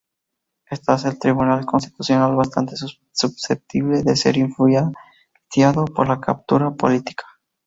[0.65, 2.73] Esto hace al Tribunal Constitucional bastante
[3.11, 7.25] susceptible de ser influenciado por la captura política.